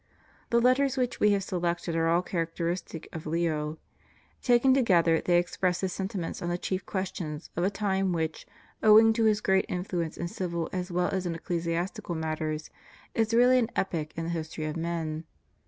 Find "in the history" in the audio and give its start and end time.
14.17-14.65